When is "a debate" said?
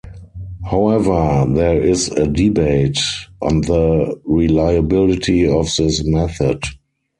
2.09-2.97